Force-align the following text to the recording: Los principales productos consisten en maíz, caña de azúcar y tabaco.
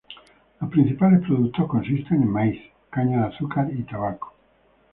Los 0.59 0.71
principales 0.71 1.19
productos 1.19 1.67
consisten 1.69 2.23
en 2.23 2.27
maíz, 2.31 2.59
caña 2.89 3.21
de 3.21 3.35
azúcar 3.35 3.67
y 3.71 3.83
tabaco. 3.83 4.33